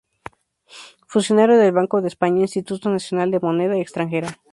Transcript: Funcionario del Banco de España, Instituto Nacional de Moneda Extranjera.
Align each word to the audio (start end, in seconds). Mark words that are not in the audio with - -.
Funcionario 1.05 1.59
del 1.59 1.73
Banco 1.73 2.01
de 2.01 2.07
España, 2.07 2.41
Instituto 2.41 2.89
Nacional 2.89 3.29
de 3.29 3.39
Moneda 3.39 3.77
Extranjera. 3.77 4.35